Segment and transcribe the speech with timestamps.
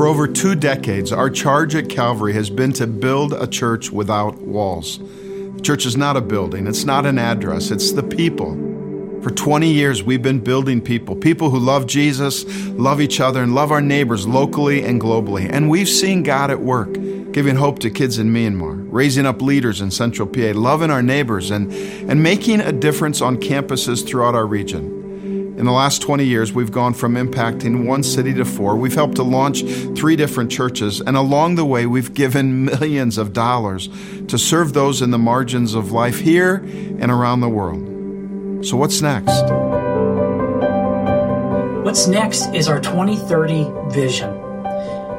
[0.00, 4.38] For over two decades, our charge at Calvary has been to build a church without
[4.38, 4.98] walls.
[4.98, 8.54] The church is not a building, it's not an address, it's the people.
[9.22, 13.54] For 20 years, we've been building people, people who love Jesus, love each other, and
[13.54, 15.46] love our neighbors locally and globally.
[15.52, 16.94] And we've seen God at work,
[17.32, 21.50] giving hope to kids in Myanmar, raising up leaders in Central PA, loving our neighbors,
[21.50, 21.70] and,
[22.10, 24.99] and making a difference on campuses throughout our region.
[25.60, 28.76] In the last 20 years, we've gone from impacting one city to four.
[28.76, 29.62] We've helped to launch
[29.94, 33.90] three different churches, and along the way, we've given millions of dollars
[34.28, 38.64] to serve those in the margins of life here and around the world.
[38.64, 39.42] So, what's next?
[41.84, 44.30] What's next is our 2030 vision.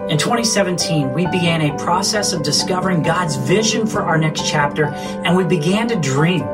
[0.10, 5.38] In 2017, we began a process of discovering God's vision for our next chapter, and
[5.38, 6.48] we began to dream.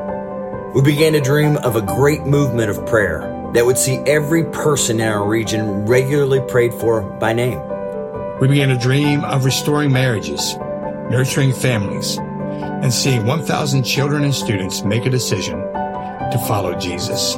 [0.73, 5.00] We began to dream of a great movement of prayer that would see every person
[5.00, 7.59] in our region regularly prayed for by name.
[8.39, 10.55] We began to dream of restoring marriages,
[11.09, 17.38] nurturing families, and seeing 1,000 children and students make a decision to follow Jesus.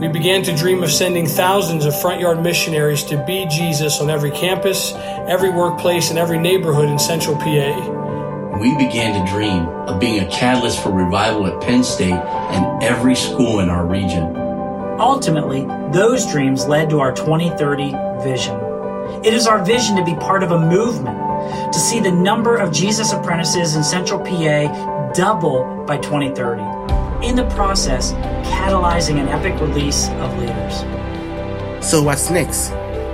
[0.00, 4.08] We began to dream of sending thousands of front yard missionaries to be Jesus on
[4.08, 4.94] every campus,
[5.28, 8.58] every workplace, and every neighborhood in central PA.
[8.58, 13.14] We began to dream of being a catalyst for revival at Penn State and every
[13.14, 14.39] school in our region.
[15.00, 18.54] Ultimately, those dreams led to our 2030 vision.
[19.24, 21.16] It is our vision to be part of a movement,
[21.72, 26.60] to see the number of Jesus apprentices in central PA double by 2030
[27.26, 28.12] in the process,
[28.44, 30.80] catalyzing an epic release of leaders.
[31.82, 32.70] So, what's next?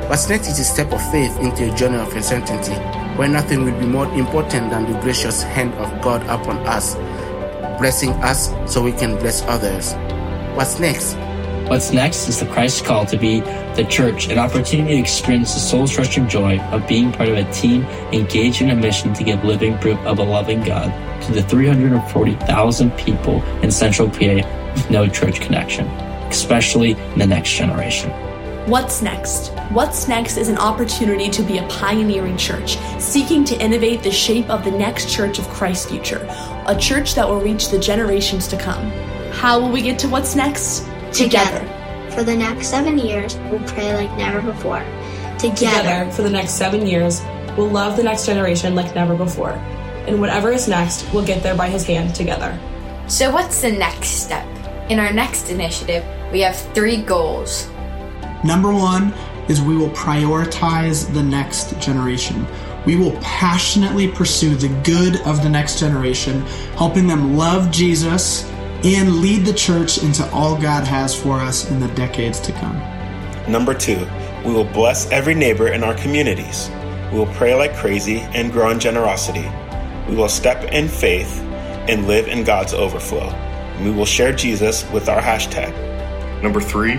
[0.08, 2.74] What's next is a step of faith into a journey of uncertainty,
[3.16, 6.96] where nothing will be more important than the gracious hand of God upon us,
[7.78, 9.94] blessing us so we can bless others.
[10.56, 11.16] What's next?
[11.68, 15.58] What's next is the Christ call to be the church, an opportunity to experience the
[15.58, 17.82] soul crushing joy of being part of a team
[18.12, 20.92] engaged in a mission to give living proof of a loving God
[21.22, 24.36] to the 340,000 people in central PA
[24.74, 25.88] with no church connection,
[26.28, 28.12] especially in the next generation.
[28.70, 29.48] What's next?
[29.72, 34.48] What's next is an opportunity to be a pioneering church, seeking to innovate the shape
[34.50, 36.24] of the next church of Christ's future,
[36.68, 38.88] a church that will reach the generations to come.
[39.32, 40.86] How will we get to what's next?
[41.16, 41.66] Together.
[42.10, 44.80] For the next seven years, we'll pray like never before.
[45.38, 45.48] Together.
[45.48, 47.22] Together, for the next seven years,
[47.56, 49.52] we'll love the next generation like never before.
[50.06, 52.58] And whatever is next, we'll get there by His hand together.
[53.08, 54.46] So, what's the next step?
[54.90, 57.66] In our next initiative, we have three goals.
[58.44, 59.14] Number one
[59.48, 62.46] is we will prioritize the next generation.
[62.84, 66.42] We will passionately pursue the good of the next generation,
[66.76, 68.44] helping them love Jesus
[68.84, 72.78] and lead the church into all God has for us in the decades to come.
[73.50, 74.06] Number two,
[74.44, 76.70] we will bless every neighbor in our communities.
[77.12, 79.48] We will pray like crazy and grow in generosity.
[80.08, 81.40] We will step in faith
[81.88, 83.32] and live in God's overflow.
[83.82, 85.72] We will share Jesus with our hashtag.
[86.42, 86.96] Number three,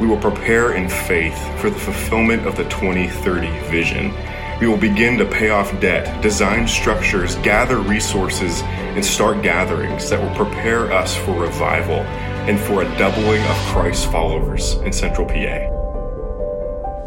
[0.00, 4.12] we will prepare in faith for the fulfillment of the 2030 vision.
[4.60, 8.62] We will begin to pay off debt, design structures, gather resources,
[8.94, 12.00] and start gatherings that will prepare us for revival
[12.48, 15.68] and for a doubling of Christ's followers in Central PA.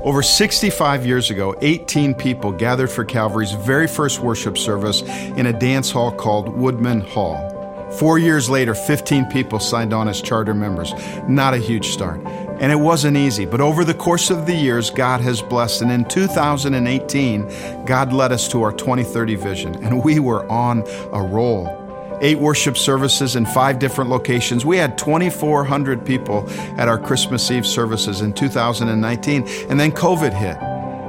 [0.04, 5.54] Over 65 years ago, 18 people gathered for Calvary's very first worship service in a
[5.54, 7.52] dance hall called Woodman Hall.
[8.00, 10.94] Four years later, 15 people signed on as charter members.
[11.28, 12.20] Not a huge start.
[12.60, 15.82] And it wasn't easy, but over the course of the years, God has blessed.
[15.82, 21.22] And in 2018, God led us to our 2030 vision, and we were on a
[21.22, 21.82] roll.
[22.22, 24.66] Eight worship services in five different locations.
[24.66, 30.58] We had 2,400 people at our Christmas Eve services in 2019, and then COVID hit.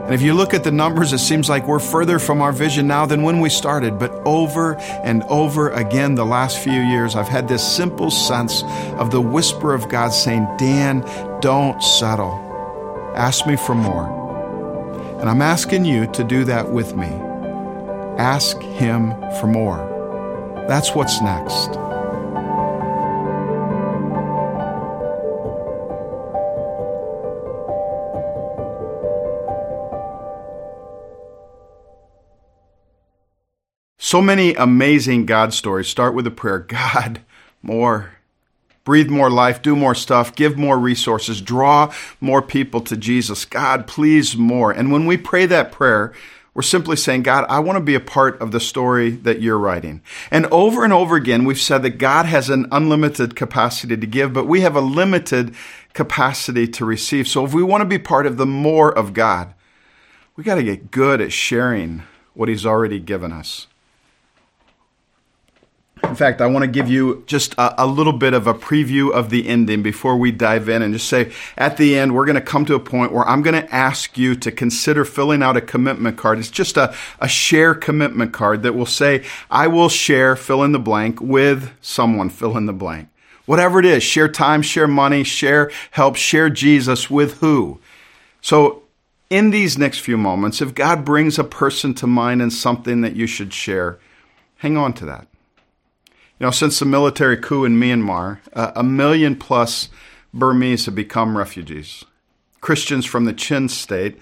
[0.06, 2.86] And if you look at the numbers, it seems like we're further from our vision
[2.86, 3.98] now than when we started.
[3.98, 8.62] But over and over again, the last few years, I've had this simple sense
[9.00, 11.02] of the whisper of God saying, Dan,
[11.40, 12.32] don't settle.
[13.14, 15.20] Ask me for more.
[15.20, 17.08] And I'm asking you to do that with me.
[18.18, 20.64] Ask Him for more.
[20.68, 21.78] That's what's next.
[33.98, 37.22] So many amazing God stories start with a prayer God,
[37.62, 38.15] more.
[38.86, 43.44] Breathe more life, do more stuff, give more resources, draw more people to Jesus.
[43.44, 44.70] God, please more.
[44.70, 46.12] And when we pray that prayer,
[46.54, 49.58] we're simply saying, God, I want to be a part of the story that you're
[49.58, 50.02] writing.
[50.30, 54.32] And over and over again, we've said that God has an unlimited capacity to give,
[54.32, 55.52] but we have a limited
[55.92, 57.26] capacity to receive.
[57.26, 59.52] So if we want to be part of the more of God,
[60.36, 62.04] we got to get good at sharing
[62.34, 63.66] what He's already given us.
[66.08, 69.12] In fact, I want to give you just a, a, little bit of a preview
[69.12, 72.36] of the ending before we dive in and just say at the end, we're going
[72.36, 75.56] to come to a point where I'm going to ask you to consider filling out
[75.56, 76.38] a commitment card.
[76.38, 80.72] It's just a, a share commitment card that will say, I will share fill in
[80.72, 83.08] the blank with someone, fill in the blank.
[83.44, 87.80] Whatever it is, share time, share money, share help, share Jesus with who.
[88.40, 88.84] So
[89.28, 93.16] in these next few moments, if God brings a person to mind and something that
[93.16, 93.98] you should share,
[94.58, 95.26] hang on to that.
[96.38, 99.88] You know, since the military coup in Myanmar, uh, a million plus
[100.34, 102.04] Burmese have become refugees.
[102.60, 104.18] Christians from the Chin state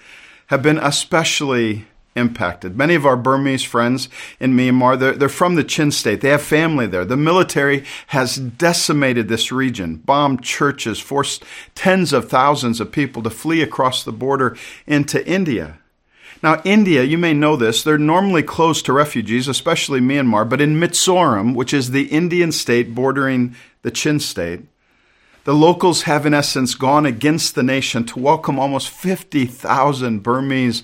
[0.47, 2.77] have been especially impacted.
[2.77, 4.07] Many of our Burmese friends
[4.39, 6.21] in Myanmar, they're, they're, from the Chin state.
[6.21, 7.03] They have family there.
[7.03, 13.29] The military has decimated this region, bombed churches, forced tens of thousands of people to
[13.29, 14.55] flee across the border
[14.87, 15.79] into India.
[16.45, 20.79] Now, India, you may know this, they're normally closed to refugees, especially Myanmar, but in
[20.79, 24.61] Mizoram, which is the Indian state bordering the Chin state,
[25.45, 30.83] the locals have in essence gone against the nation to welcome almost 50,000 Burmese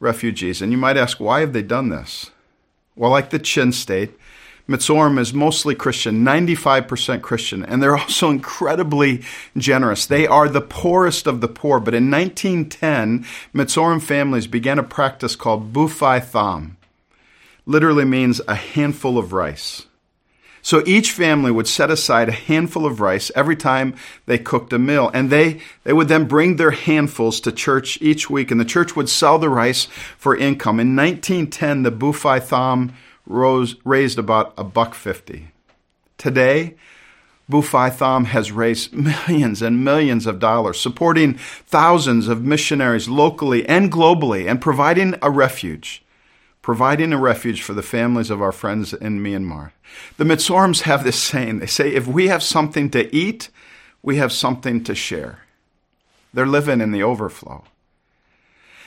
[0.00, 0.60] refugees.
[0.60, 2.32] And you might ask, why have they done this?
[2.96, 4.10] Well, like the Chin state,
[4.68, 9.22] Mizoram is mostly Christian, 95% Christian, and they're also incredibly
[9.56, 10.06] generous.
[10.06, 11.78] They are the poorest of the poor.
[11.78, 13.24] But in 1910,
[13.54, 16.76] Mizoram families began a practice called Buhfai Tham.
[17.64, 19.86] Literally means a handful of rice.
[20.62, 23.94] So each family would set aside a handful of rice every time
[24.26, 25.12] they cooked a meal.
[25.14, 28.50] And they, they would then bring their handfuls to church each week.
[28.50, 29.84] And the church would sell the rice
[30.18, 30.80] for income.
[30.80, 32.92] In 1910, the Buhfai Tham
[33.26, 35.50] rose, raised about a buck fifty.
[36.16, 36.76] Today,
[37.50, 43.92] Buhfai Tham has raised millions and millions of dollars, supporting thousands of missionaries locally and
[43.92, 46.02] globally, and providing a refuge
[46.66, 49.70] providing a refuge for the families of our friends in Myanmar.
[50.16, 51.60] The Mizorams have this saying.
[51.60, 53.50] They say, if we have something to eat,
[54.02, 55.42] we have something to share.
[56.34, 57.62] They're living in the overflow.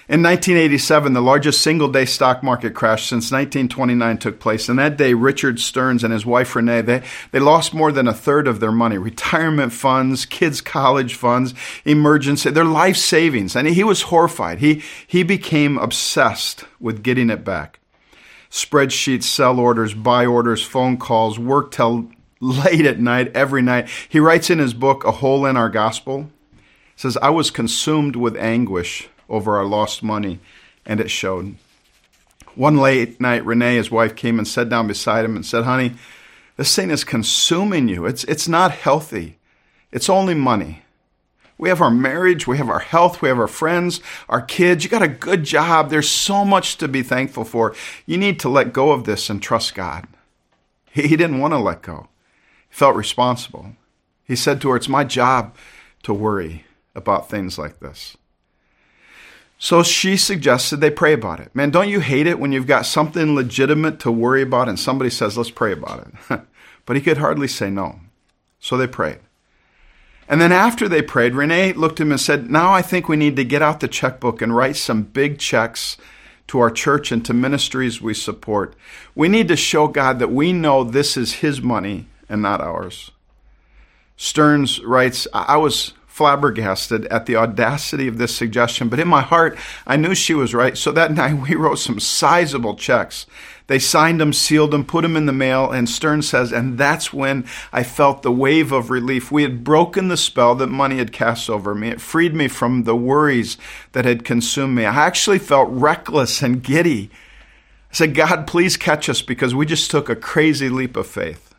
[0.09, 4.67] In 1987, the largest single day stock market crash since 1929 took place.
[4.67, 8.13] And that day, Richard Stearns and his wife Renee, they, they lost more than a
[8.13, 8.97] third of their money.
[8.97, 11.53] Retirement funds, kids' college funds,
[11.85, 13.55] emergency, their life savings.
[13.55, 14.57] And he was horrified.
[14.57, 17.79] He, he became obsessed with getting it back.
[18.49, 22.09] Spreadsheets, sell orders, buy orders, phone calls, work till
[22.39, 23.87] late at night, every night.
[24.09, 26.31] He writes in his book, A Hole in Our Gospel,
[26.95, 30.39] says, I was consumed with anguish over our lost money,
[30.85, 31.55] and it showed.
[32.55, 35.93] One late night, Renee, his wife, came and sat down beside him and said, Honey,
[36.57, 38.05] this thing is consuming you.
[38.05, 39.37] It's, it's not healthy.
[39.91, 40.83] It's only money.
[41.57, 43.99] We have our marriage, we have our health, we have our friends,
[44.29, 44.83] our kids.
[44.83, 45.89] You got a good job.
[45.89, 47.75] There's so much to be thankful for.
[48.05, 50.07] You need to let go of this and trust God.
[50.91, 52.07] He, he didn't want to let go,
[52.69, 53.73] he felt responsible.
[54.23, 55.55] He said to her, It's my job
[56.03, 56.65] to worry
[56.95, 58.15] about things like this.
[59.61, 61.53] So she suggested they pray about it.
[61.53, 65.09] Man, don't you hate it when you've got something legitimate to worry about and somebody
[65.09, 66.41] says, let's pray about it?
[66.85, 67.99] but he could hardly say no.
[68.61, 69.19] So they prayed.
[70.29, 73.17] And then after they prayed, Renee looked at him and said, Now I think we
[73.17, 75.97] need to get out the checkbook and write some big checks
[76.47, 78.75] to our church and to ministries we support.
[79.15, 83.11] We need to show God that we know this is His money and not ours.
[84.15, 89.57] Stearns writes, I was flabbergasted at the audacity of this suggestion, but in my heart,
[89.87, 90.77] I knew she was right.
[90.77, 93.25] So that night, we wrote some sizable checks.
[93.67, 97.13] They signed them, sealed them, put them in the mail, and Stearns says, and that's
[97.13, 99.31] when I felt the wave of relief.
[99.31, 101.87] We had broken the spell that money had cast over me.
[101.87, 103.57] It freed me from the worries
[103.93, 104.83] that had consumed me.
[104.83, 107.11] I actually felt reckless and giddy.
[107.91, 111.55] I said, God, please catch us because we just took a crazy leap of faith.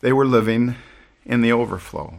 [0.00, 0.74] They were living
[1.24, 2.16] in the overflow.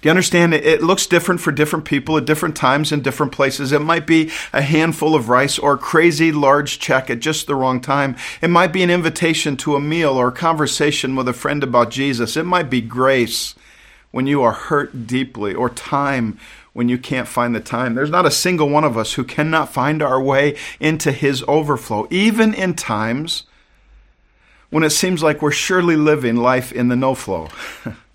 [0.00, 0.54] Do you understand?
[0.54, 3.72] It looks different for different people at different times in different places.
[3.72, 7.54] It might be a handful of rice or a crazy large check at just the
[7.54, 8.16] wrong time.
[8.42, 11.90] It might be an invitation to a meal or a conversation with a friend about
[11.90, 12.36] Jesus.
[12.36, 13.54] It might be grace
[14.10, 16.38] when you are hurt deeply or time
[16.72, 17.94] when you can't find the time.
[17.94, 22.06] There's not a single one of us who cannot find our way into His overflow,
[22.10, 23.44] even in times
[24.70, 27.48] when it seems like we're surely living life in the no flow.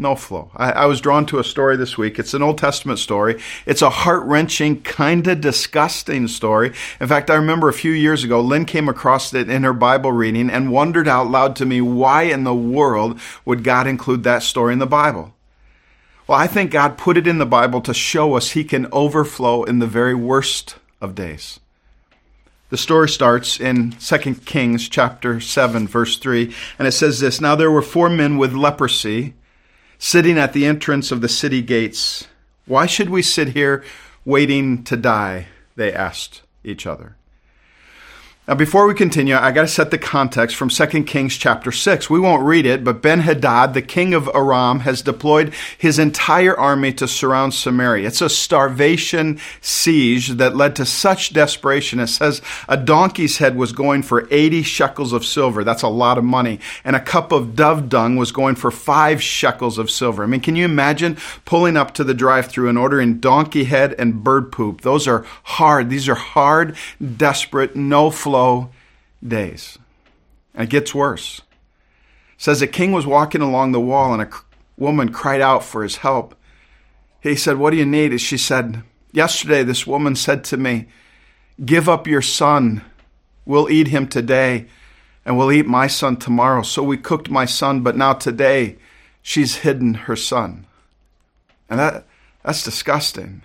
[0.00, 0.50] No flow.
[0.56, 2.18] I, I, was drawn to a story this week.
[2.18, 3.38] It's an Old Testament story.
[3.66, 6.72] It's a heart wrenching, kind of disgusting story.
[6.98, 10.10] In fact, I remember a few years ago, Lynn came across it in her Bible
[10.10, 14.42] reading and wondered out loud to me, why in the world would God include that
[14.42, 15.34] story in the Bible?
[16.26, 19.64] Well, I think God put it in the Bible to show us He can overflow
[19.64, 21.60] in the very worst of days.
[22.70, 27.54] The story starts in 2 Kings chapter 7 verse 3 and it says this Now
[27.54, 29.34] there were four men with leprosy
[30.00, 32.26] sitting at the entrance of the city gates.
[32.66, 33.84] Why should we sit here
[34.24, 35.46] waiting to die?
[35.76, 37.16] they asked each other.
[38.48, 42.08] Now, before we continue, I got to set the context from 2 Kings chapter 6.
[42.08, 46.58] We won't read it, but Ben Hadad, the king of Aram, has deployed his entire
[46.58, 48.08] army to surround Samaria.
[48.08, 52.00] It's a starvation siege that led to such desperation.
[52.00, 55.62] It says a donkey's head was going for 80 shekels of silver.
[55.62, 56.60] That's a lot of money.
[56.82, 60.24] And a cup of dove dung was going for five shekels of silver.
[60.24, 63.94] I mean, can you imagine pulling up to the drive through and ordering donkey head
[63.98, 64.80] and bird poop?
[64.80, 65.90] Those are hard.
[65.90, 66.74] These are hard,
[67.16, 68.39] desperate, no flow
[69.26, 69.78] days.
[70.54, 71.38] And it gets worse.
[71.38, 74.30] It says a king was walking along the wall and a
[74.76, 76.34] woman cried out for his help.
[77.20, 78.18] He said, What do you need?
[78.20, 78.82] She said,
[79.12, 80.86] Yesterday this woman said to me,
[81.64, 82.82] Give up your son.
[83.44, 84.66] We'll eat him today
[85.24, 86.62] and we'll eat my son tomorrow.
[86.62, 88.76] So we cooked my son, but now today
[89.22, 90.66] she's hidden her son.
[91.68, 92.06] And that,
[92.42, 93.42] that's disgusting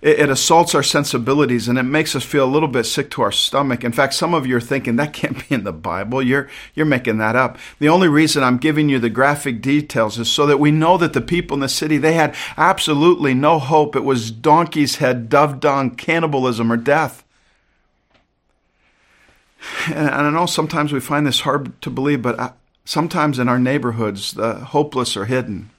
[0.00, 3.22] it, it, assaults our sensibilities and it makes us feel a little bit sick to
[3.22, 3.82] our stomach.
[3.82, 6.22] In fact, some of you are thinking that can't be in the Bible.
[6.22, 7.58] You're, you're making that up.
[7.78, 11.12] The only reason I'm giving you the graphic details is so that we know that
[11.12, 13.96] the people in the city, they had absolutely no hope.
[13.96, 17.24] It was donkey's head, dove dung, cannibalism, or death.
[19.88, 24.32] And I know sometimes we find this hard to believe, but sometimes in our neighborhoods,
[24.32, 25.70] the hopeless are hidden.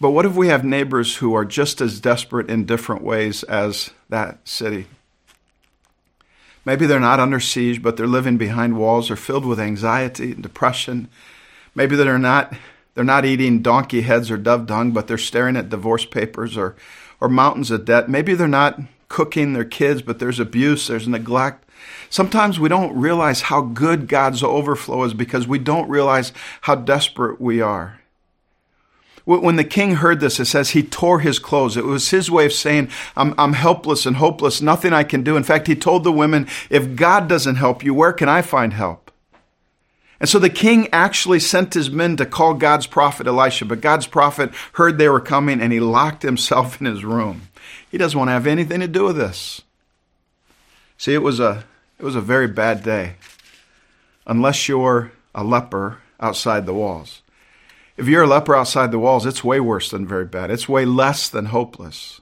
[0.00, 3.90] But what if we have neighbors who are just as desperate in different ways as
[4.08, 4.86] that city?
[6.64, 10.42] Maybe they're not under siege, but they're living behind walls or filled with anxiety and
[10.42, 11.08] depression.
[11.74, 12.54] Maybe they're not
[12.94, 16.76] they're not eating donkey heads or dove dung, but they're staring at divorce papers or
[17.20, 18.08] or mountains of debt.
[18.08, 21.64] Maybe they're not cooking their kids, but there's abuse, there's neglect.
[22.10, 27.40] Sometimes we don't realize how good God's overflow is because we don't realize how desperate
[27.40, 28.00] we are.
[29.28, 31.76] When the king heard this, it says he tore his clothes.
[31.76, 35.36] It was his way of saying, I'm, I'm helpless and hopeless, nothing I can do.
[35.36, 38.72] In fact, he told the women, if God doesn't help you, where can I find
[38.72, 39.10] help?
[40.18, 44.06] And so the king actually sent his men to call God's prophet Elisha, but God's
[44.06, 47.48] prophet heard they were coming and he locked himself in his room.
[47.90, 49.60] He doesn't want to have anything to do with this.
[50.96, 51.64] See, it was a,
[51.98, 53.16] it was a very bad day,
[54.26, 57.20] unless you're a leper outside the walls.
[57.98, 60.52] If you're a leper outside the walls, it's way worse than very bad.
[60.52, 62.20] It's way less than hopeless.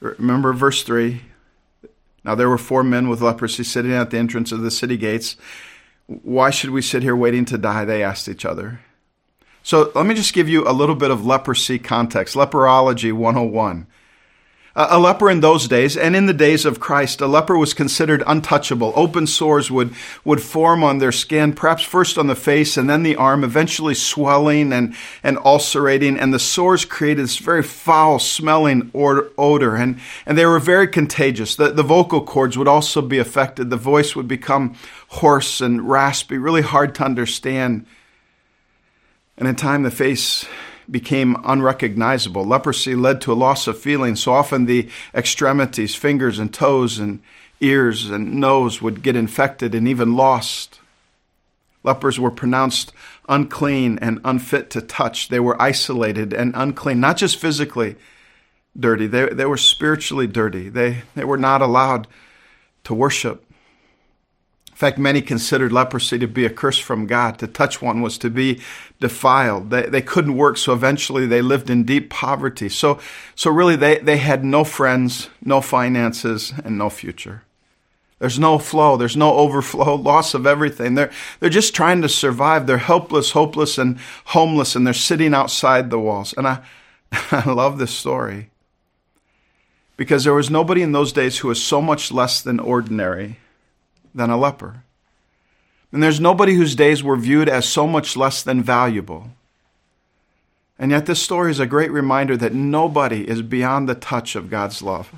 [0.00, 1.20] Remember verse 3?
[2.24, 5.36] Now there were four men with leprosy sitting at the entrance of the city gates.
[6.06, 7.84] Why should we sit here waiting to die?
[7.84, 8.80] They asked each other.
[9.62, 12.34] So let me just give you a little bit of leprosy context.
[12.34, 13.86] leprology 101.
[14.76, 18.22] A leper in those days, and in the days of Christ, a leper was considered
[18.24, 18.92] untouchable.
[18.94, 19.92] Open sores would,
[20.24, 23.94] would form on their skin, perhaps first on the face and then the arm, eventually
[23.94, 30.38] swelling and, and ulcerating, and the sores created this very foul smelling odor, and, and
[30.38, 31.56] they were very contagious.
[31.56, 33.70] The, the vocal cords would also be affected.
[33.70, 34.76] The voice would become
[35.08, 37.86] hoarse and raspy, really hard to understand.
[39.36, 40.46] And in time, the face
[40.90, 42.44] became unrecognizable.
[42.44, 47.20] Leprosy led to a loss of feeling, so often the extremities, fingers and toes and
[47.60, 50.80] ears and nose would get infected and even lost.
[51.82, 52.92] Lepers were pronounced
[53.28, 55.28] unclean and unfit to touch.
[55.28, 57.96] They were isolated and unclean, not just physically
[58.78, 60.68] dirty, they, they were spiritually dirty.
[60.68, 62.06] They, they were not allowed
[62.84, 63.49] to worship
[64.80, 67.38] fact, many considered leprosy to be a curse from God.
[67.38, 68.60] To touch one was to be
[68.98, 69.68] defiled.
[69.68, 72.70] They, they couldn't work, so eventually they lived in deep poverty.
[72.70, 72.98] So,
[73.34, 77.42] so really, they, they had no friends, no finances, and no future.
[78.20, 78.96] There's no flow.
[78.96, 80.94] There's no overflow, loss of everything.
[80.94, 81.10] They're,
[81.40, 82.66] they're just trying to survive.
[82.66, 86.32] They're helpless, hopeless, and homeless, and they're sitting outside the walls.
[86.32, 86.62] And I,
[87.12, 88.48] I love this story
[89.98, 93.39] because there was nobody in those days who was so much less than ordinary
[94.14, 94.82] than a leper.
[95.92, 99.30] And there's nobody whose days were viewed as so much less than valuable.
[100.78, 104.48] And yet, this story is a great reminder that nobody is beyond the touch of
[104.48, 105.12] God's love.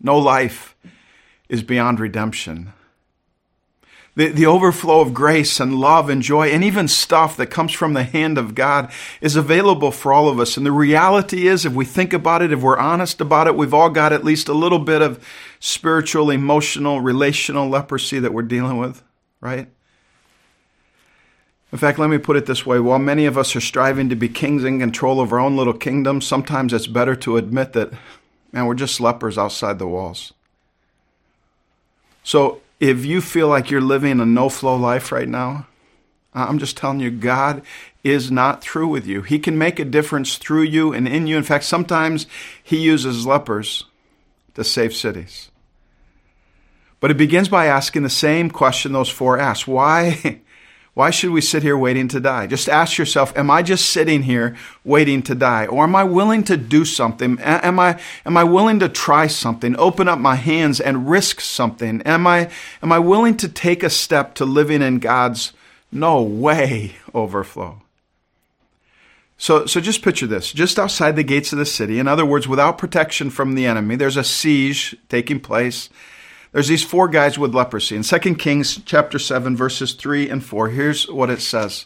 [0.00, 0.74] No life
[1.48, 2.72] is beyond redemption.
[4.16, 7.94] The, the overflow of grace and love and joy and even stuff that comes from
[7.94, 10.56] the hand of God is available for all of us.
[10.56, 13.74] And the reality is, if we think about it, if we're honest about it, we've
[13.74, 15.24] all got at least a little bit of
[15.64, 19.02] spiritual, emotional, relational leprosy that we're dealing with,
[19.40, 19.66] right?
[21.72, 24.14] In fact, let me put it this way while many of us are striving to
[24.14, 27.94] be kings in control of our own little kingdom, sometimes it's better to admit that,
[28.52, 30.34] man, we're just lepers outside the walls.
[32.22, 35.66] So if you feel like you're living a no flow life right now,
[36.34, 37.62] I'm just telling you, God
[38.02, 39.22] is not through with you.
[39.22, 41.38] He can make a difference through you and in you.
[41.38, 42.26] In fact, sometimes
[42.62, 43.84] He uses lepers
[44.56, 45.50] to save cities.
[47.00, 50.40] But it begins by asking the same question those four asked Why?
[50.94, 52.46] Why should we sit here waiting to die?
[52.46, 55.66] Just ask yourself, am I just sitting here waiting to die?
[55.66, 57.36] Or am I willing to do something?
[57.40, 62.00] Am I, am I willing to try something, open up my hands and risk something?
[62.02, 62.48] Am I,
[62.80, 65.52] am I willing to take a step to living in God's
[65.90, 67.82] no way overflow?
[69.36, 70.52] So, so just picture this.
[70.52, 73.96] Just outside the gates of the city, in other words, without protection from the enemy,
[73.96, 75.90] there's a siege taking place.
[76.54, 77.96] There's these four guys with leprosy.
[77.96, 81.84] In 2 Kings chapter 7 verses 3 and 4, here's what it says.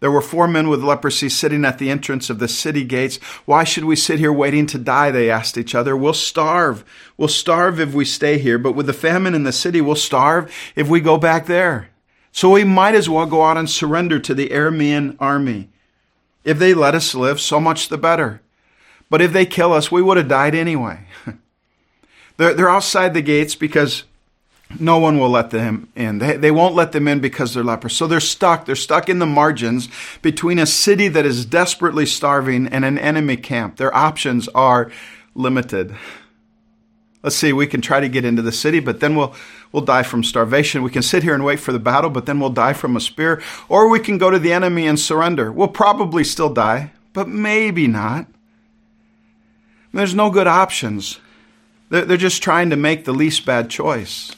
[0.00, 3.18] There were four men with leprosy sitting at the entrance of the city gates.
[3.44, 5.10] Why should we sit here waiting to die?
[5.10, 5.94] They asked each other.
[5.94, 6.86] We'll starve.
[7.18, 10.50] We'll starve if we stay here, but with the famine in the city, we'll starve
[10.74, 11.90] if we go back there.
[12.32, 15.68] So we might as well go out and surrender to the Aramean army.
[16.44, 18.40] If they let us live, so much the better.
[19.10, 21.06] But if they kill us, we would have died anyway.
[22.36, 24.04] They're, they're outside the gates because
[24.78, 26.18] no one will let them in.
[26.18, 27.94] They, they won't let them in because they're lepers.
[27.94, 28.64] So they're stuck.
[28.64, 29.88] They're stuck in the margins
[30.22, 33.76] between a city that is desperately starving and an enemy camp.
[33.76, 34.90] Their options are
[35.34, 35.94] limited.
[37.22, 39.32] Let's see, we can try to get into the city, but then we'll,
[39.70, 40.82] we'll die from starvation.
[40.82, 43.00] We can sit here and wait for the battle, but then we'll die from a
[43.00, 43.40] spear.
[43.68, 45.52] Or we can go to the enemy and surrender.
[45.52, 48.26] We'll probably still die, but maybe not.
[49.92, 51.20] There's no good options.
[51.92, 54.34] They're just trying to make the least bad choice.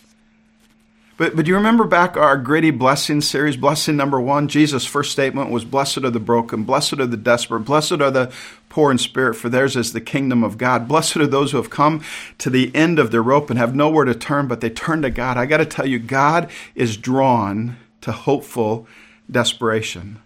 [1.17, 3.57] But, but do you remember back our gritty blessing series?
[3.57, 7.61] Blessing number one, Jesus' first statement was, Blessed are the broken, blessed are the desperate,
[7.61, 8.33] blessed are the
[8.69, 10.89] poor in spirit, for theirs is the kingdom of God.
[10.89, 12.03] Blessed are those who have come
[12.39, 15.11] to the end of their rope and have nowhere to turn, but they turn to
[15.11, 15.37] God.
[15.37, 18.89] I got to tell you, God is drawn to hopeful
[19.31, 20.21] desperation.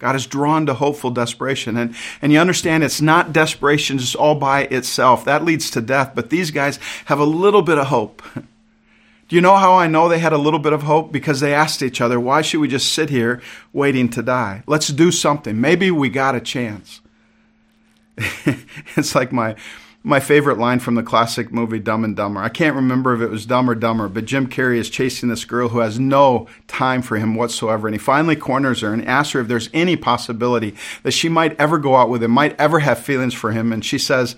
[0.00, 1.76] God is drawn to hopeful desperation.
[1.76, 5.26] And, and you understand it's not desperation just all by itself.
[5.26, 6.12] That leads to death.
[6.14, 8.22] But these guys have a little bit of hope.
[8.34, 11.12] Do you know how I know they had a little bit of hope?
[11.12, 13.40] Because they asked each other, why should we just sit here
[13.72, 14.64] waiting to die?
[14.66, 15.60] Let's do something.
[15.60, 17.00] Maybe we got a chance.
[18.96, 19.54] it's like my,
[20.02, 22.40] my favorite line from the classic movie Dumb and Dumber.
[22.40, 25.44] I can't remember if it was Dumb or Dumber, but Jim Carrey is chasing this
[25.44, 27.86] girl who has no time for him whatsoever.
[27.86, 31.58] And he finally corners her and asks her if there's any possibility that she might
[31.60, 33.72] ever go out with him, might ever have feelings for him.
[33.72, 34.36] And she says,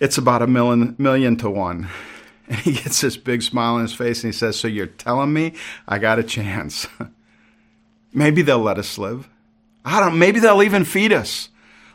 [0.00, 1.88] It's about a million, million to one.
[2.46, 5.32] And he gets this big smile on his face and he says, So you're telling
[5.32, 5.54] me
[5.88, 6.86] I got a chance?
[8.12, 9.30] maybe they'll let us live.
[9.82, 11.48] I don't maybe they'll even feed us.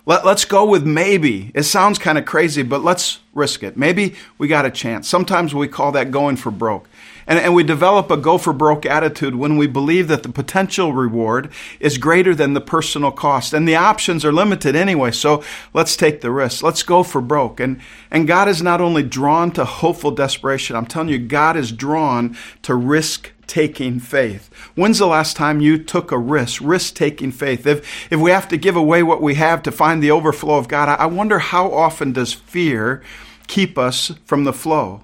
[0.05, 1.51] Let, us go with maybe.
[1.53, 3.77] It sounds kind of crazy, but let's risk it.
[3.77, 5.07] Maybe we got a chance.
[5.07, 6.87] Sometimes we call that going for broke.
[7.27, 10.93] And, and we develop a go for broke attitude when we believe that the potential
[10.93, 13.53] reward is greater than the personal cost.
[13.53, 16.63] And the options are limited anyway, so let's take the risk.
[16.63, 17.59] Let's go for broke.
[17.59, 21.71] And, and God is not only drawn to hopeful desperation, I'm telling you, God is
[21.71, 24.49] drawn to risk taking faith.
[24.75, 27.67] When's the last time you took a risk, risk taking faith?
[27.67, 30.69] If, if we have to give away what we have to find the overflow of
[30.69, 33.01] God, I wonder how often does fear
[33.47, 35.03] keep us from the flow?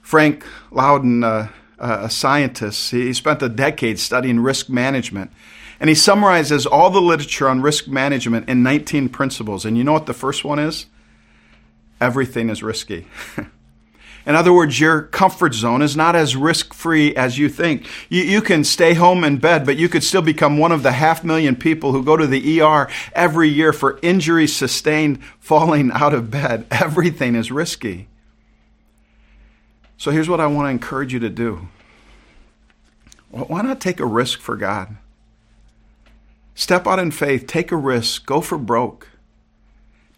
[0.00, 5.30] Frank Loudon, uh, a scientist, he spent a decade studying risk management.
[5.78, 9.66] And he summarizes all the literature on risk management in 19 principles.
[9.66, 10.86] And you know what the first one is?
[12.00, 13.06] Everything is risky.
[14.26, 17.86] In other words, your comfort zone is not as risk free as you think.
[18.08, 20.92] You, you, can stay home in bed, but you could still become one of the
[20.92, 26.12] half million people who go to the ER every year for injuries sustained falling out
[26.12, 26.66] of bed.
[26.72, 28.08] Everything is risky.
[29.96, 31.68] So here's what I want to encourage you to do
[33.30, 34.96] why not take a risk for God?
[36.54, 39.10] Step out in faith, take a risk, go for broke.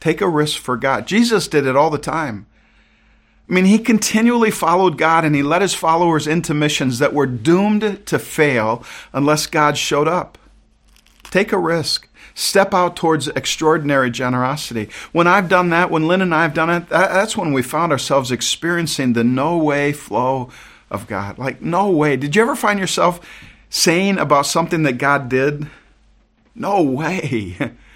[0.00, 1.06] Take a risk for God.
[1.06, 2.46] Jesus did it all the time.
[3.48, 7.26] I mean, he continually followed God and he led his followers into missions that were
[7.26, 10.36] doomed to fail unless God showed up.
[11.24, 12.08] Take a risk.
[12.34, 14.88] Step out towards extraordinary generosity.
[15.12, 17.90] When I've done that, when Lynn and I have done it, that's when we found
[17.90, 20.50] ourselves experiencing the no way flow
[20.90, 21.38] of God.
[21.38, 22.16] Like, no way.
[22.16, 23.18] Did you ever find yourself
[23.70, 25.68] saying about something that God did?
[26.54, 27.56] No way.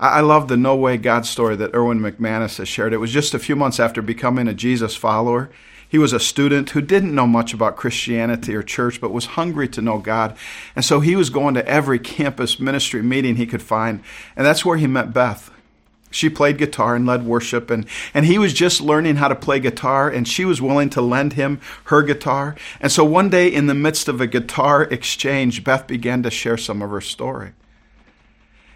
[0.00, 2.92] I love the No Way God story that Erwin McManus has shared.
[2.92, 5.50] It was just a few months after becoming a Jesus follower.
[5.88, 9.68] He was a student who didn't know much about Christianity or church, but was hungry
[9.68, 10.36] to know God.
[10.74, 14.02] And so he was going to every campus ministry meeting he could find.
[14.34, 15.52] And that's where he met Beth.
[16.10, 19.58] She played guitar and led worship, and, and he was just learning how to play
[19.58, 22.54] guitar, and she was willing to lend him her guitar.
[22.80, 26.56] And so one day, in the midst of a guitar exchange, Beth began to share
[26.56, 27.52] some of her story.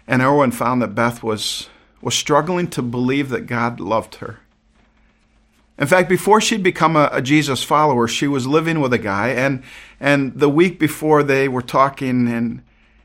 [0.09, 1.69] And Erwin found that Beth was,
[2.01, 4.39] was struggling to believe that God loved her.
[5.77, 9.29] In fact, before she'd become a, a, Jesus follower, she was living with a guy,
[9.29, 9.63] and
[9.99, 12.63] and the week before they were talking, and,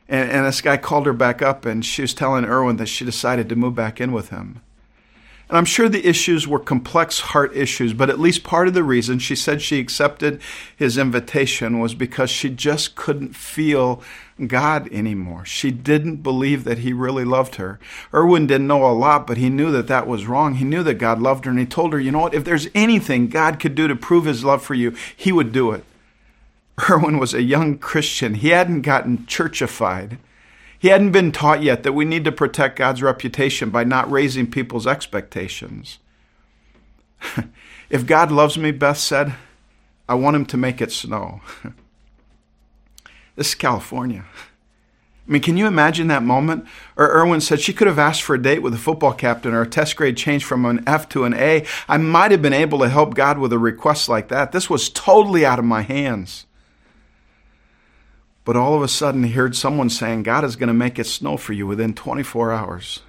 [0.08, 3.04] and and this guy called her back up, and she was telling Erwin that she
[3.04, 4.62] decided to move back in with him.
[5.48, 8.82] And I'm sure the issues were complex heart issues, but at least part of the
[8.82, 10.40] reason she said she accepted
[10.74, 14.02] his invitation was because she just couldn't feel
[14.46, 15.44] God anymore.
[15.44, 17.78] She didn't believe that he really loved her.
[18.12, 20.54] Erwin didn't know a lot, but he knew that that was wrong.
[20.54, 22.68] He knew that God loved her, and he told her, you know what, if there's
[22.74, 25.84] anything God could do to prove his love for you, he would do it.
[26.90, 28.34] Erwin was a young Christian.
[28.34, 30.18] He hadn't gotten churchified.
[30.78, 34.50] He hadn't been taught yet that we need to protect God's reputation by not raising
[34.50, 35.98] people's expectations.
[37.88, 39.34] if God loves me, Beth said,
[40.08, 41.40] I want him to make it snow.
[43.36, 44.24] This is California.
[45.26, 46.66] I mean, can you imagine that moment?
[46.96, 49.62] Or Erwin said she could have asked for a date with a football captain or
[49.62, 51.64] a test grade change from an F to an A.
[51.88, 54.52] I might have been able to help God with a request like that.
[54.52, 56.44] This was totally out of my hands.
[58.44, 61.06] But all of a sudden, he heard someone saying, God is going to make it
[61.06, 63.00] snow for you within 24 hours.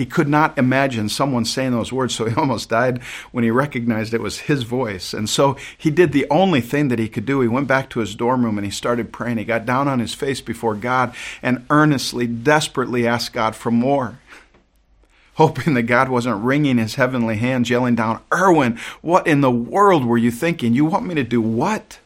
[0.00, 4.14] He could not imagine someone saying those words, so he almost died when he recognized
[4.14, 5.12] it was his voice.
[5.12, 7.42] And so he did the only thing that he could do.
[7.42, 9.36] He went back to his dorm room and he started praying.
[9.36, 14.18] He got down on his face before God and earnestly, desperately asked God for more.
[15.34, 20.06] Hoping that God wasn't wringing his heavenly hands, yelling down, Erwin, what in the world
[20.06, 20.72] were you thinking?
[20.72, 21.98] You want me to do what?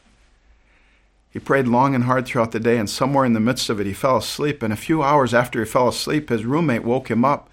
[1.31, 3.87] He prayed long and hard throughout the day, and somewhere in the midst of it,
[3.87, 4.65] he fell asleep.
[4.65, 7.49] And a few hours after he fell asleep, his roommate woke him up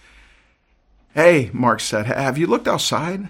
[1.14, 3.30] Hey, Mark said, have you looked outside?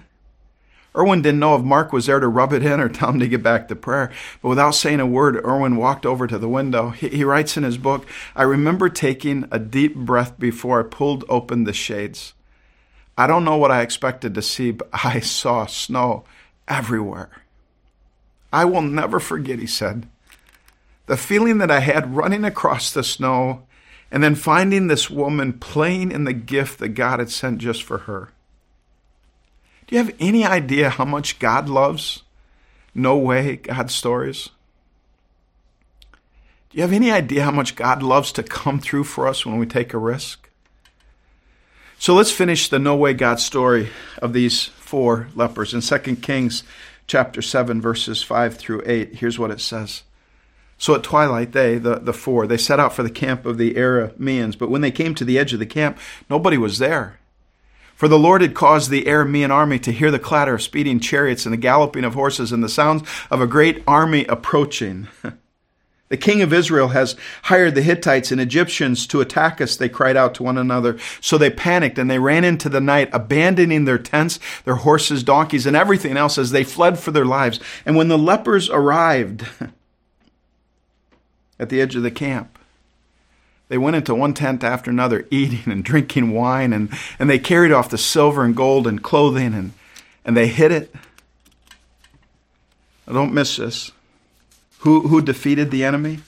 [0.95, 3.27] Erwin didn't know if Mark was there to rub it in or tell him to
[3.27, 4.11] get back to prayer.
[4.41, 6.89] But without saying a word, Erwin walked over to the window.
[6.89, 11.23] He, he, writes in his book I remember taking a deep breath before I pulled
[11.29, 12.33] open the shades.
[13.17, 16.25] I don't know what I expected to see, but I saw snow
[16.67, 17.29] everywhere.
[18.51, 20.07] I will never forget, he said,
[21.05, 23.63] the feeling that I had running across the snow
[24.11, 27.99] and then finding this woman playing in the gift that God had sent just for
[27.99, 28.29] her.
[29.87, 32.23] Do you have any idea how much God loves
[32.93, 34.49] No Way God stories?
[36.69, 39.57] Do you have any idea how much God loves to come through for us when
[39.57, 40.49] we take a risk?
[41.99, 43.89] So let's finish the No Way God story
[44.21, 45.73] of these four lepers.
[45.73, 46.63] In 2 Kings
[47.07, 50.03] chapter 7, verses 5 through 8, here's what it says.
[50.81, 53.75] So at twilight, they, the, the four, they set out for the camp of the
[53.75, 54.57] Arameans.
[54.57, 57.19] But when they came to the edge of the camp, nobody was there.
[57.93, 61.45] For the Lord had caused the Aramean army to hear the clatter of speeding chariots
[61.45, 65.07] and the galloping of horses and the sounds of a great army approaching.
[66.09, 70.17] the king of Israel has hired the Hittites and Egyptians to attack us, they cried
[70.17, 70.97] out to one another.
[71.21, 75.67] So they panicked and they ran into the night, abandoning their tents, their horses, donkeys,
[75.67, 77.59] and everything else as they fled for their lives.
[77.85, 79.45] And when the lepers arrived,
[81.61, 82.57] at the edge of the camp.
[83.69, 87.71] They went into one tent after another, eating and drinking wine, and, and they carried
[87.71, 89.71] off the silver and gold and clothing, and,
[90.25, 90.93] and they hid it.
[93.07, 93.91] Now don't miss this.
[94.79, 96.19] Who, who defeated the enemy?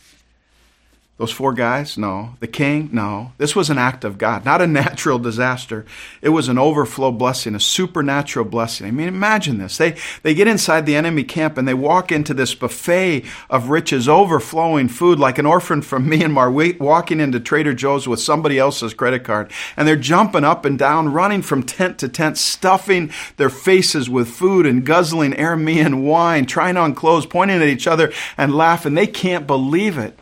[1.17, 1.95] Those four guys?
[1.95, 2.34] No.
[2.39, 2.89] The king?
[2.91, 3.34] No.
[3.38, 5.86] This was an act of God, not a natural disaster.
[6.23, 8.88] It was an overflow blessing, a supernatural blessing.
[8.88, 9.78] I mean, imagine this.
[9.78, 14.10] They, they get inside the enemy camp and they walk into this buffet of riches,
[14.10, 19.23] overflowing food, like an orphan from Myanmar walking into Trader Joe's with somebody else's credit
[19.23, 19.52] card.
[19.78, 24.30] And they're jumping up and down, running from tent to tent, stuffing their faces with
[24.30, 28.95] food and guzzling Aramean wine, trying on clothes, pointing at each other and laughing.
[28.95, 30.17] They can't believe it.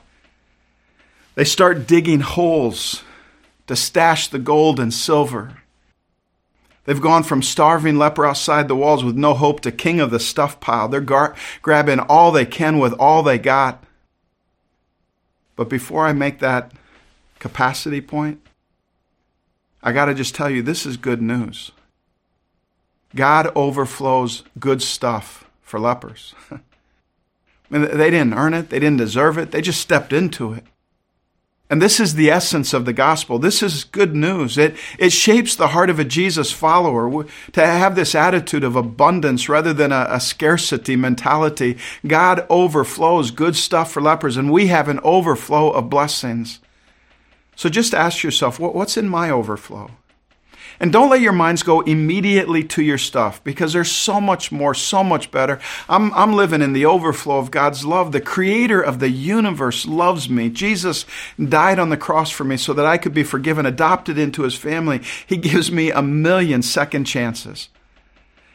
[1.35, 3.03] They start digging holes
[3.67, 5.57] to stash the gold and silver.
[6.85, 10.19] They've gone from starving leper outside the walls with no hope to king of the
[10.19, 10.87] stuff pile.
[10.87, 13.83] They're gar- grabbing all they can with all they got.
[15.55, 16.71] But before I make that
[17.39, 18.41] capacity point,
[19.83, 21.71] I got to just tell you this is good news.
[23.15, 26.33] God overflows good stuff for lepers.
[26.51, 26.57] I
[27.69, 30.65] mean, they didn't earn it, they didn't deserve it, they just stepped into it.
[31.71, 33.39] And this is the essence of the gospel.
[33.39, 34.57] This is good news.
[34.57, 39.47] It, it shapes the heart of a Jesus follower to have this attitude of abundance
[39.47, 41.77] rather than a, a scarcity mentality.
[42.05, 46.59] God overflows good stuff for lepers, and we have an overflow of blessings.
[47.55, 49.91] So just ask yourself, what's in my overflow?
[50.81, 54.73] And don't let your minds go immediately to your stuff because there's so much more,
[54.73, 55.59] so much better.
[55.87, 58.11] I'm, I'm living in the overflow of God's love.
[58.11, 60.49] The creator of the universe loves me.
[60.49, 61.05] Jesus
[61.37, 64.55] died on the cross for me so that I could be forgiven, adopted into his
[64.55, 65.01] family.
[65.27, 67.69] He gives me a million second chances.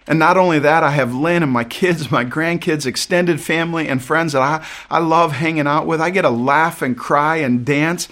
[0.09, 4.03] And not only that, I have Lynn and my kids, my grandkids, extended family, and
[4.03, 6.01] friends that I, I love hanging out with.
[6.01, 8.09] I get to laugh and cry and dance,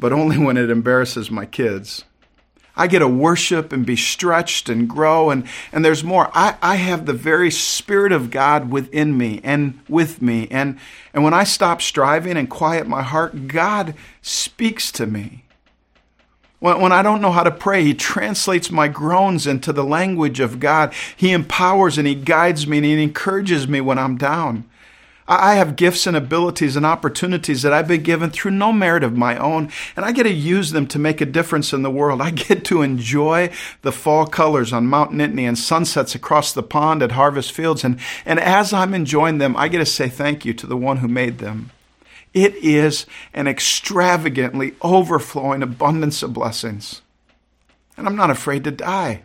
[0.00, 2.04] but only when it embarrasses my kids.
[2.74, 6.30] I get to worship and be stretched and grow, and, and there's more.
[6.32, 10.48] I, I have the very Spirit of God within me and with me.
[10.50, 10.78] And,
[11.12, 15.44] and when I stop striving and quiet my heart, God speaks to me.
[16.60, 20.40] When, when I don't know how to pray, He translates my groans into the language
[20.40, 20.94] of God.
[21.14, 24.64] He empowers and He guides me and He encourages me when I'm down.
[25.28, 29.16] I have gifts and abilities and opportunities that I've been given through no merit of
[29.16, 32.20] my own, and I get to use them to make a difference in the world.
[32.20, 33.50] I get to enjoy
[33.82, 37.98] the fall colors on Mount Nittany and sunsets across the pond at Harvest Fields, and,
[38.26, 41.08] and as I'm enjoying them, I get to say thank you to the one who
[41.08, 41.70] made them.
[42.34, 47.02] It is an extravagantly overflowing abundance of blessings.
[47.96, 49.22] And I'm not afraid to die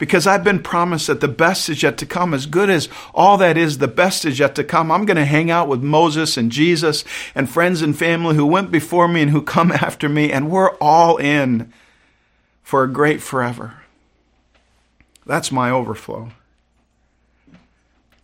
[0.00, 2.32] because I've been promised that the best is yet to come.
[2.32, 4.90] As good as all that is, the best is yet to come.
[4.90, 8.70] I'm going to hang out with Moses and Jesus and friends and family who went
[8.70, 11.70] before me and who come after me, and we're all in
[12.62, 13.82] for a great forever.
[15.26, 16.30] That's my overflow.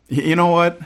[0.08, 0.80] You know what?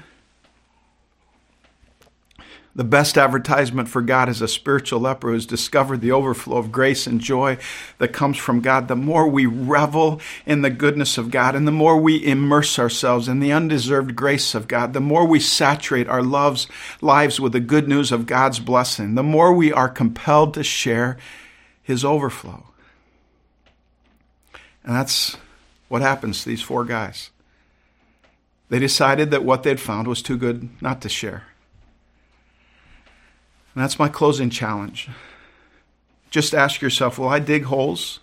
[2.75, 7.05] The best advertisement for God is a spiritual leper who's discovered the overflow of grace
[7.05, 7.59] and joy
[7.99, 8.87] that comes from God.
[8.87, 13.27] The more we revel in the goodness of God and the more we immerse ourselves
[13.27, 16.69] in the undeserved grace of God, the more we saturate our loves,
[17.01, 21.19] lives with the good news of God's blessing, the more we are compelled to share
[21.83, 22.63] His overflow.
[24.85, 25.37] And that's
[25.89, 27.31] what happens to these four guys.
[28.69, 31.50] They decided that what they'd found was too good not to share.
[33.81, 35.09] And that's my closing challenge.
[36.29, 38.21] Just ask yourself will I dig holes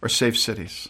[0.00, 0.88] or save cities?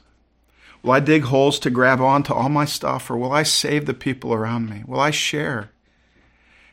[0.85, 3.92] Will I dig holes to grab onto all my stuff or will I save the
[3.92, 4.85] people around me?
[4.87, 5.71] Will I share?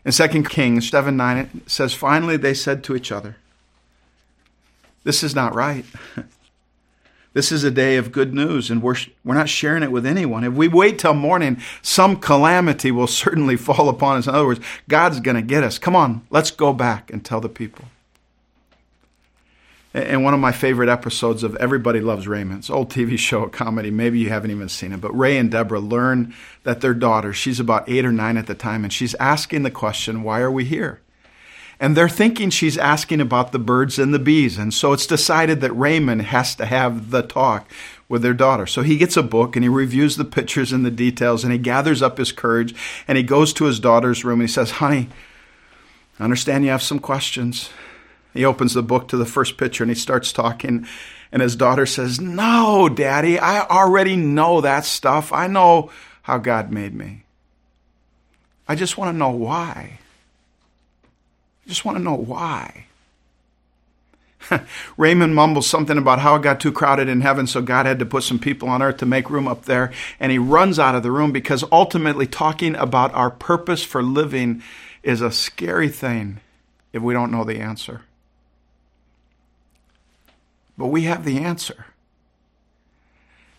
[0.06, 3.38] In 2 Kings 7 9, it says, Finally they said to each other,
[5.04, 5.86] This is not right.
[7.34, 10.44] This is a day of good news, and we're, we're not sharing it with anyone.
[10.44, 14.28] If we wait till morning, some calamity will certainly fall upon us.
[14.28, 15.78] In other words, God's going to get us.
[15.78, 17.86] Come on, let's go back and tell the people.
[19.92, 23.50] And one of my favorite episodes of Everybody Loves Raymond, it's old TV show, a
[23.50, 23.90] comedy.
[23.90, 27.60] Maybe you haven't even seen it, but Ray and Deborah learn that their daughter, she's
[27.60, 30.64] about eight or nine at the time, and she's asking the question, Why are we
[30.64, 31.02] here?
[31.80, 34.58] And they're thinking she's asking about the birds and the bees.
[34.58, 37.72] And so it's decided that Raymond has to have the talk
[38.10, 38.66] with their daughter.
[38.66, 41.60] So he gets a book and he reviews the pictures and the details and he
[41.60, 42.76] gathers up his courage
[43.08, 45.08] and he goes to his daughter's room and he says, Honey,
[46.20, 47.70] I understand you have some questions.
[48.34, 50.86] He opens the book to the first picture and he starts talking.
[51.32, 55.32] And his daughter says, No, Daddy, I already know that stuff.
[55.32, 55.92] I know
[56.24, 57.24] how God made me.
[58.68, 59.99] I just want to know why
[61.70, 62.86] just want to know why.
[64.98, 68.06] Raymond mumbles something about how it got too crowded in heaven, so God had to
[68.06, 69.92] put some people on earth to make room up there.
[70.20, 74.64] And he runs out of the room because ultimately, talking about our purpose for living
[75.04, 76.40] is a scary thing
[76.92, 78.02] if we don't know the answer.
[80.78, 81.86] But we have the answer.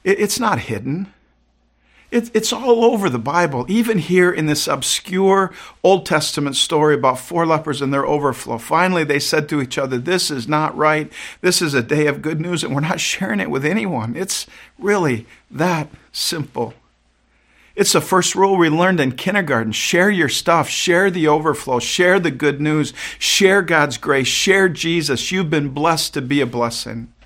[0.02, 1.12] It's not hidden.
[2.10, 5.52] It, it's all over the Bible, even here in this obscure
[5.84, 8.58] Old Testament story about four lepers and their overflow.
[8.58, 11.12] Finally, they said to each other, This is not right.
[11.40, 14.16] This is a day of good news, and we're not sharing it with anyone.
[14.16, 14.46] It's
[14.78, 16.74] really that simple.
[17.76, 19.72] It's the first rule we learned in kindergarten.
[19.72, 25.30] Share your stuff, share the overflow, share the good news, share God's grace, share Jesus.
[25.30, 27.12] You've been blessed to be a blessing.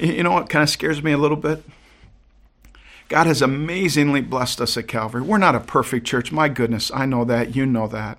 [0.00, 1.64] You know what kind of scares me a little bit?
[3.08, 5.22] God has amazingly blessed us at Calvary.
[5.22, 6.32] We're not a perfect church.
[6.32, 7.54] My goodness, I know that.
[7.54, 8.18] You know that.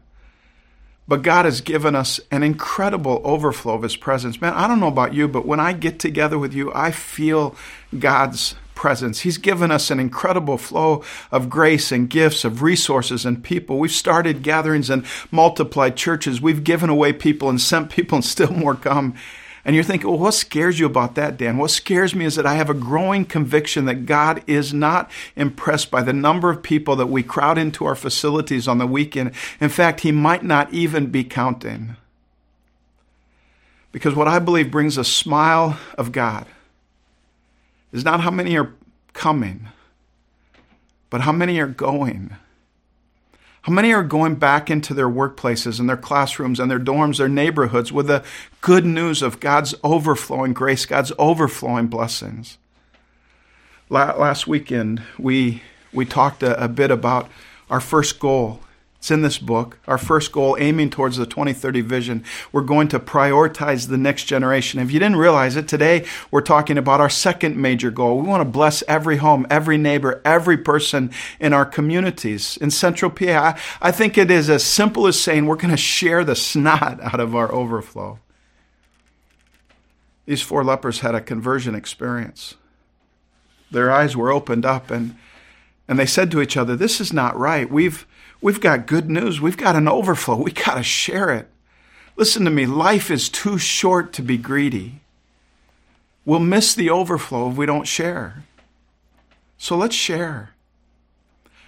[1.08, 4.41] But God has given us an incredible overflow of His presence.
[4.41, 7.56] Man, I don't know about you, but when I get together with you, I feel
[7.98, 9.21] God's presence.
[9.21, 13.80] He's given us an incredible flow of grace and gifts, of resources and people.
[13.80, 16.41] We've started gatherings and multiplied churches.
[16.41, 19.15] We've given away people and sent people, and still more come.
[19.65, 21.58] And you're thinking, well, what scares you about that, Dan?
[21.58, 25.89] What scares me is that I have a growing conviction that God is not impressed
[25.89, 29.32] by the number of people that we crowd into our facilities on the weekend.
[29.60, 31.95] In fact, He might not even be counting.
[33.91, 36.45] Because what I believe brings a smile of God
[37.91, 38.73] is not how many are
[39.13, 39.69] coming,
[41.10, 42.36] but how many are going.
[43.65, 47.28] How many are going back into their workplaces and their classrooms and their dorms, their
[47.28, 48.23] neighborhoods with the
[48.62, 52.60] good news of God's overflowing grace, God's overflowing blessings?
[53.89, 57.28] Last weekend, we, we talked a, a bit about
[57.67, 58.62] our first goal
[59.06, 59.78] it's in this book.
[59.86, 64.80] Our first goal, aiming towards the 2030 vision, we're going to prioritize the next generation.
[64.80, 68.18] If you didn't realize it, today we're talking about our second major goal.
[68.18, 72.58] We want to bless every home, every neighbor, every person in our communities.
[72.58, 76.24] In Central PA, I, think it is as simple as saying we're going to share
[76.24, 78.18] the snot out of our overflow.
[80.26, 82.56] These four lepers had a conversion experience.
[83.70, 85.15] Their eyes were opened up and,
[85.88, 87.70] and they said to each other, This is not right.
[87.70, 88.08] We've
[88.45, 89.41] We've got good news.
[89.41, 90.36] We've got an overflow.
[90.36, 91.47] We got to share it.
[92.15, 92.67] Listen to me.
[92.67, 94.99] Life is too short to be greedy.
[96.25, 98.43] We'll miss the overflow if we don't share.
[99.58, 100.51] So let's share.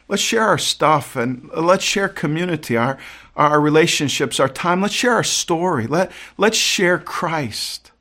[0.08, 3.00] Let's share our stuff and let's share community, our,
[3.36, 4.80] our relationships, our time.
[4.80, 5.88] Let's share our story.
[5.88, 7.92] Let, let's share Christ.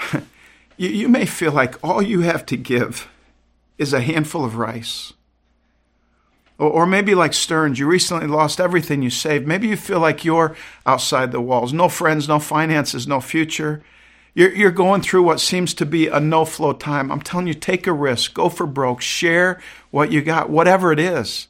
[0.76, 3.08] you, you may feel like all you have to give
[3.78, 5.12] is a handful of rice.
[6.58, 9.46] Or, maybe like Stearns, you recently lost everything you saved.
[9.46, 11.72] Maybe you feel like you're outside the walls.
[11.72, 13.80] No friends, no finances, no future.
[14.34, 17.12] You're, you're going through what seems to be a no flow time.
[17.12, 19.60] I'm telling you, take a risk, go for broke, share
[19.92, 21.46] what you got, whatever it is.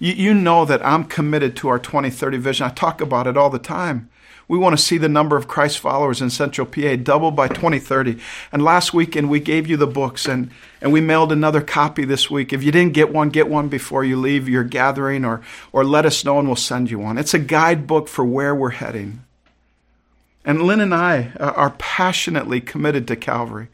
[0.00, 2.66] You, you know that I'm committed to our 2030 vision.
[2.66, 4.10] I talk about it all the time.
[4.52, 8.18] We want to see the number of Christ followers in Central PA double by 2030.
[8.52, 10.50] And last weekend we gave you the books and,
[10.82, 12.52] and we mailed another copy this week.
[12.52, 15.40] If you didn't get one, get one before you leave your gathering or,
[15.72, 17.16] or let us know and we'll send you one.
[17.16, 19.24] It's a guidebook for where we're heading.
[20.44, 23.68] And Lynn and I uh, are passionately committed to Calvary.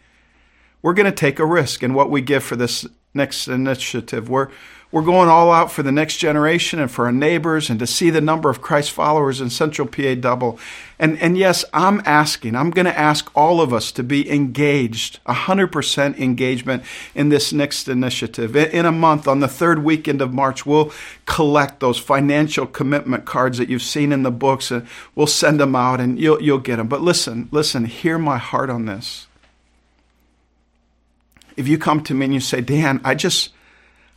[0.81, 4.29] We're going to take a risk in what we give for this next initiative.
[4.29, 4.49] We're,
[4.91, 8.09] we're going all out for the next generation and for our neighbors and to see
[8.09, 10.59] the number of Christ followers in Central PA double.
[10.99, 15.23] And, and yes, I'm asking, I'm going to ask all of us to be engaged,
[15.27, 18.57] 100% engagement in this next initiative.
[18.57, 20.91] In a month, on the third weekend of March, we'll
[21.27, 25.77] collect those financial commitment cards that you've seen in the books and we'll send them
[25.77, 26.89] out and you'll, you'll get them.
[26.89, 29.28] But listen, listen, hear my heart on this.
[31.59, 33.51] If you come to me and you say, Dan, I just,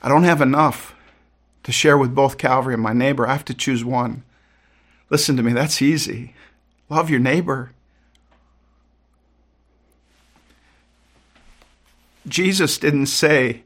[0.04, 0.93] I don't have enough
[1.63, 3.27] to share with both Calvary and my neighbor.
[3.27, 4.23] I have to choose one.
[5.10, 6.36] Listen to me, that's easy.
[6.88, 7.71] Love your neighbor.
[12.27, 13.63] Jesus didn't say,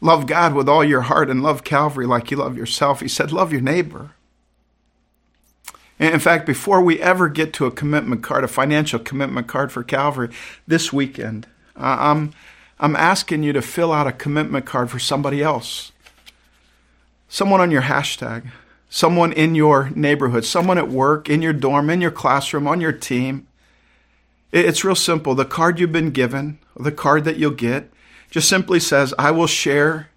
[0.00, 3.00] Love God with all your heart and love Calvary like you love yourself.
[3.00, 4.12] He said, Love your neighbor.
[5.98, 9.84] In fact, before we ever get to a commitment card, a financial commitment card for
[9.84, 10.30] Calvary
[10.66, 12.32] this weekend, I'm
[12.82, 15.92] I'm asking you to fill out a commitment card for somebody else.
[17.28, 18.50] Someone on your hashtag,
[18.88, 22.92] someone in your neighborhood, someone at work, in your dorm, in your classroom, on your
[22.92, 23.46] team.
[24.50, 25.34] It's real simple.
[25.34, 27.92] The card you've been given, the card that you'll get,
[28.30, 30.08] just simply says, I will share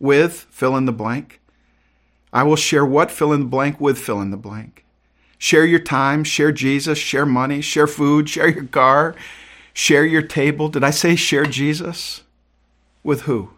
[0.00, 1.40] with fill in the blank.
[2.32, 4.86] I will share what fill in the blank with fill in the blank.
[5.36, 9.14] Share your time, share Jesus, share money, share food, share your car,
[9.78, 10.68] Share your table.
[10.68, 12.22] Did I say share Jesus?
[13.04, 13.50] With who?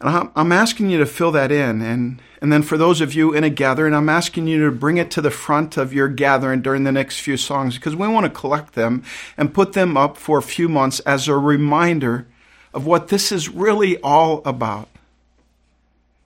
[0.00, 1.80] And I'm asking you to fill that in.
[1.80, 4.96] And, and then for those of you in a gathering, I'm asking you to bring
[4.96, 8.24] it to the front of your gathering during the next few songs because we want
[8.24, 9.04] to collect them
[9.36, 12.26] and put them up for a few months as a reminder
[12.74, 14.88] of what this is really all about.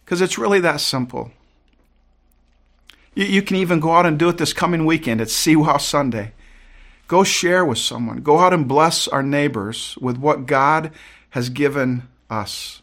[0.06, 1.32] Because it's really that simple.
[3.14, 5.20] You, you, can even go out and do it this coming weekend.
[5.20, 6.32] It's Wow Sunday.
[7.06, 8.18] Go share with someone.
[8.18, 10.90] Go out and bless our neighbors with what God
[11.30, 12.82] has given us.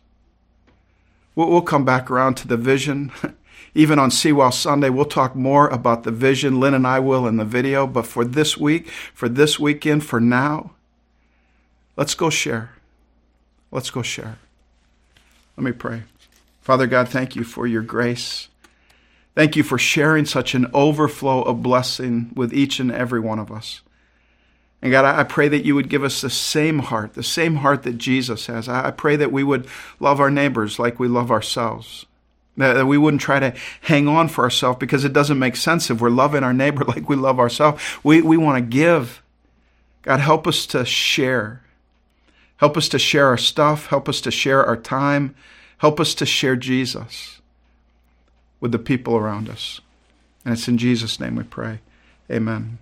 [1.33, 3.11] We'll, come back around to the vision.
[3.73, 6.59] Even on CWOW Sunday, we'll talk more about the vision.
[6.59, 7.87] Lynn and I will in the video.
[7.87, 10.71] But for this week, for this weekend, for now,
[11.95, 12.71] let's go share.
[13.71, 14.37] Let's go share.
[15.55, 16.03] Let me pray.
[16.59, 18.49] Father God, thank you for your grace.
[19.35, 23.51] Thank you for sharing such an overflow of blessing with each and every one of
[23.51, 23.81] us.
[24.81, 27.83] And God, I pray that you would give us the same heart, the same heart
[27.83, 28.67] that Jesus has.
[28.67, 29.67] I pray that we would
[29.99, 32.07] love our neighbors like we love ourselves.
[32.57, 36.01] That we wouldn't try to hang on for ourselves because it doesn't make sense if
[36.01, 37.83] we're loving our neighbor like we love ourselves.
[38.03, 39.21] We, we want to give.
[40.01, 41.61] God, help us to share.
[42.57, 43.87] Help us to share our stuff.
[43.87, 45.35] Help us to share our time.
[45.77, 47.39] Help us to share Jesus
[48.59, 49.79] with the people around us.
[50.43, 51.79] And it's in Jesus' name we pray.
[52.29, 52.79] Amen.